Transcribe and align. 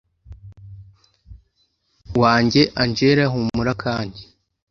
wanjye 2.21 2.61
angella 2.81 3.23
humura 3.31 3.71
kandi 3.83 4.19